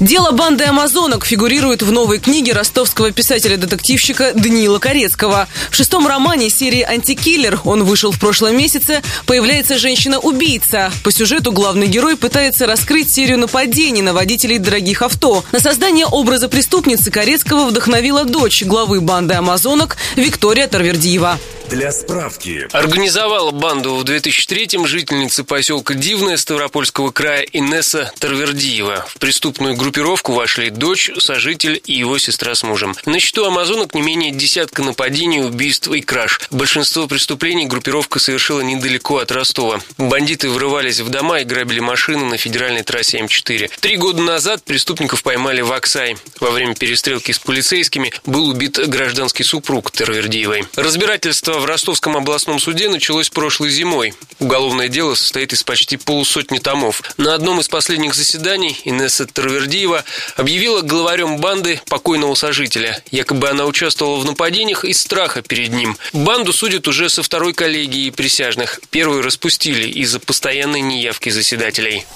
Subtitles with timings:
[0.00, 5.46] Дело банды амазонок фигурирует в новой книге ростовского писателя-детективщика Даниила Корецкого.
[5.70, 10.90] В шестом романе серии «Антикиллер» он вышел в прошлом месяце, появляется женщина-убийца.
[11.04, 15.44] По сюжету главный герой пытается раскрыть серию нападений на водителей дорогих авто.
[15.52, 21.38] На создание образа преступницы Корецкого вдохновила дочь главы банды амазонок Виктория Тарвердиева.
[21.70, 22.66] Для справки.
[22.72, 29.06] Организовала банду в 2003-м жительница поселка Дивная Ставропольского края Инесса Тарвердиева.
[29.08, 32.96] В преступную группировку вошли дочь, сожитель и его сестра с мужем.
[33.06, 36.40] На счету амазонок не менее десятка нападений, убийств и краж.
[36.50, 39.80] Большинство преступлений группировка совершила недалеко от Ростова.
[39.96, 43.70] Бандиты врывались в дома и грабили машины на федеральной трассе М4.
[43.78, 46.16] Три года назад преступников поймали в Оксай.
[46.40, 50.64] Во время перестрелки с полицейскими был убит гражданский супруг Тарвердиевой.
[50.74, 54.14] Разбирательство в Ростовском областном суде началось прошлой зимой.
[54.38, 57.02] Уголовное дело состоит из почти полусотни томов.
[57.18, 60.04] На одном из последних заседаний Инесса Тарвердиева
[60.36, 63.02] объявила главарем банды покойного сожителя.
[63.10, 65.96] Якобы она участвовала в нападениях из страха перед ним.
[66.12, 68.80] Банду судят уже со второй коллегией присяжных.
[68.90, 72.06] Первую распустили из-за постоянной неявки заседателей.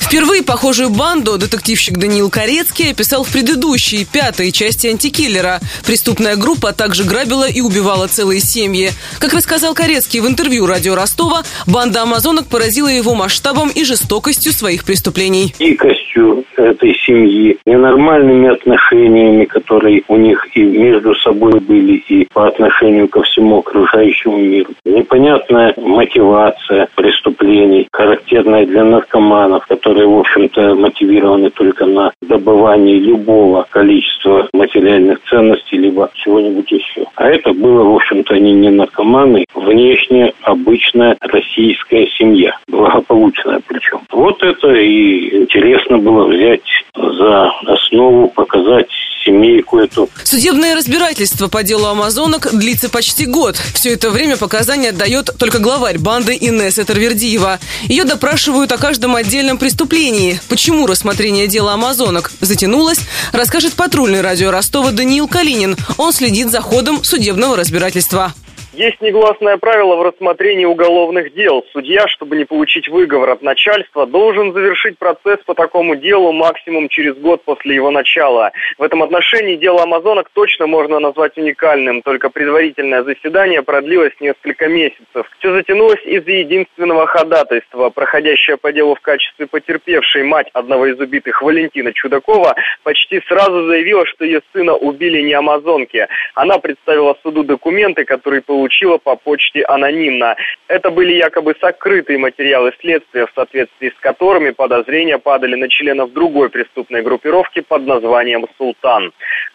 [0.00, 5.60] Впервые похожую банду детективщик Даниил Корецкий описал в предыдущей, пятой части «Антикиллера».
[5.86, 8.73] Преступная группа также грабила и убивала целые семьи.
[9.20, 14.84] Как рассказал Корецкий в интервью радио Ростова, банда амазонок поразила его масштабом и жестокостью своих
[14.84, 15.54] преступлений.
[15.58, 23.08] Дикостью этой семьи, ненормальными отношениями, которые у них и между собой были, и по отношению
[23.08, 24.70] ко всему окружающему миру.
[24.84, 34.48] Непонятная мотивация преступлений, характерная для наркоманов, которые, в общем-то, мотивированы только на добывании любого количества
[34.52, 37.06] материальных ценностей, либо чего-нибудь еще.
[37.14, 44.00] А это было, в общем-то, они не наркоманы, внешне обычная российская семья, благополучная причем.
[44.10, 46.62] Вот это и интересно было взять
[46.94, 48.88] за основу, показать
[49.24, 50.08] семейку эту.
[50.24, 53.56] Судебное разбирательство по делу амазонок длится почти год.
[53.74, 57.58] Все это время показания дает только главарь банды Инесса Тарвердиева.
[57.88, 60.38] Ее допрашивают о каждом отдельном преступлении.
[60.48, 63.00] Почему рассмотрение дела амазонок затянулось,
[63.32, 65.76] расскажет патрульный радио Ростова Даниил Калинин.
[65.96, 68.34] Он следит за ходом судебного разбирательства.
[68.76, 71.64] Есть негласное правило в рассмотрении уголовных дел.
[71.72, 77.14] Судья, чтобы не получить выговор от начальства, должен завершить процесс по такому делу максимум через
[77.16, 78.50] год после его начала.
[78.76, 85.30] В этом отношении дело амазонок точно можно назвать уникальным, только предварительное заседание продлилось несколько месяцев.
[85.38, 87.90] Все затянулось из-за единственного ходатайства.
[87.90, 94.04] Проходящая по делу в качестве потерпевшей мать одного из убитых Валентина Чудакова почти сразу заявила,
[94.06, 96.08] что ее сына убили не амазонки.
[96.34, 100.36] Она представила суду документы, которые получили получила по почте анонимно.
[100.68, 106.48] Это были якобы сокрытые материалы следствия, в соответствии с которыми подозрения падали на членов другой
[106.48, 109.12] преступной группировки под названием «Султан».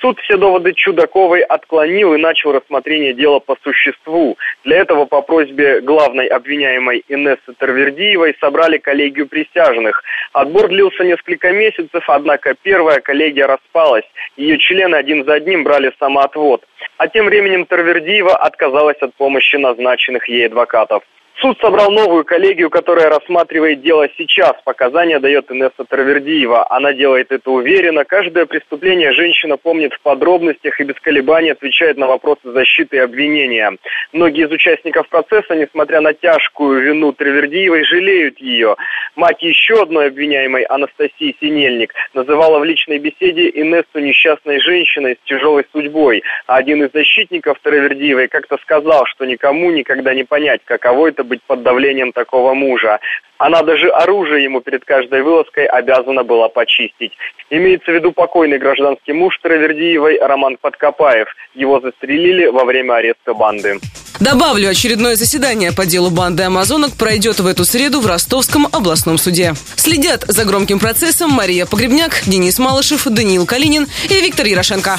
[0.00, 4.38] Суд все доводы Чудаковой отклонил и начал рассмотрение дела по существу.
[4.64, 10.02] Для этого по просьбе главной обвиняемой Инессы Тарвердиевой собрали коллегию присяжных.
[10.32, 14.06] Отбор длился несколько месяцев, однако первая коллегия распалась.
[14.38, 16.64] Ее члены один за одним брали самоотвод.
[16.96, 21.02] А тем временем Тарвердиева отказалась от помощи назначенных ей адвокатов.
[21.40, 24.52] Суд собрал новую коллегию, которая рассматривает дело сейчас.
[24.62, 26.70] Показания дает Инесса Травердиева.
[26.70, 28.04] Она делает это уверенно.
[28.04, 33.74] Каждое преступление женщина помнит в подробностях и без колебаний отвечает на вопросы защиты и обвинения.
[34.12, 38.76] Многие из участников процесса, несмотря на тяжкую вину Травердиевой, жалеют ее.
[39.16, 45.64] Мать еще одной обвиняемой, Анастасии Синельник, называла в личной беседе Инессу несчастной женщиной с тяжелой
[45.72, 46.22] судьбой.
[46.46, 51.40] А один из защитников Травердиевой как-то сказал, что никому никогда не понять, каково это быть
[51.46, 52.98] под давлением такого мужа.
[53.38, 57.12] Она даже оружие ему перед каждой вылазкой обязана была почистить.
[57.48, 61.28] Имеется в виду покойный гражданский муж Травердиевой Роман Подкопаев.
[61.54, 63.78] Его застрелили во время ареста банды.
[64.20, 69.54] Добавлю, очередное заседание по делу банды амазонок пройдет в эту среду в Ростовском областном суде.
[69.76, 74.98] Следят за громким процессом Мария Погребняк, Денис Малышев, Даниил Калинин и Виктор Ярошенко.